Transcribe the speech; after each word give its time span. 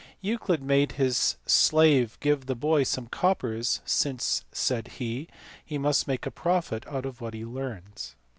7 0.17 0.17
Euclid 0.33 0.63
made 0.63 0.93
his 0.93 1.35
slave 1.45 2.17
give 2.21 2.47
the 2.47 2.55
boy 2.55 2.81
some 2.81 3.05
coppers," 3.05 3.81
since," 3.85 4.43
said 4.51 4.87
he," 4.97 5.27
he 5.63 5.77
must 5.77 6.07
make 6.07 6.25
a 6.25 6.31
profit 6.31 6.87
out 6.87 7.05
of 7.05 7.21
what 7.21 7.35
he 7.35 7.45
learns." 7.45 8.15